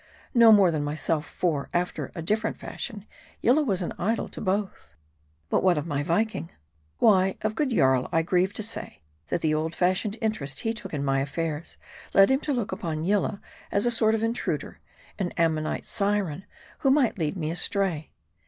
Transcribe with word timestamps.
No 0.33 0.51
more 0.51 0.71
than 0.71 0.83
myself; 0.83 1.27
for, 1.27 1.69
after 1.75 2.11
a 2.15 2.23
different 2.23 2.57
fashion, 2.57 3.05
Yillah 3.39 3.61
was 3.61 3.83
an 3.83 3.93
idol 3.99 4.27
to 4.29 4.41
both. 4.41 4.95
But 5.47 5.61
what 5.61 5.77
of 5.77 5.85
my 5.85 6.01
Viking? 6.01 6.49
Why, 6.97 7.37
of 7.43 7.53
good 7.53 7.69
Jarl 7.69 8.09
I 8.11 8.23
grieve 8.23 8.51
to 8.53 8.63
say, 8.63 9.03
that 9.27 9.41
the 9.41 9.53
old 9.53 9.75
fashioned 9.75 10.17
interest 10.19 10.61
he 10.61 10.73
took 10.73 10.91
in 10.95 11.05
my 11.05 11.19
affairs 11.19 11.77
led 12.15 12.31
him 12.31 12.39
to 12.39 12.51
look 12.51 12.71
upon 12.71 13.03
Yillah 13.03 13.41
as 13.71 13.85
a 13.85 13.91
sort 13.91 14.15
of 14.15 14.23
intruder, 14.23 14.79
an 15.19 15.33
Am 15.37 15.53
monite 15.53 15.85
syren, 15.85 16.45
who 16.79 16.89
might 16.89 17.19
lead 17.19 17.37
me 17.37 17.51
astray. 17.51 18.09